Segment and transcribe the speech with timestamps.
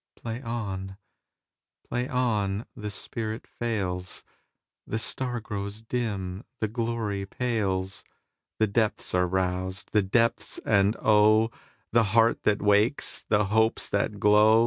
[0.15, 0.97] Play on!
[1.87, 2.65] Play on!
[2.75, 4.23] The spirit fails,
[4.87, 8.03] The star grows dim, the glory pales,
[8.57, 11.51] The depths are roused—the depths, and oh!
[11.91, 14.59] The heart that wakes, the hopes that glow!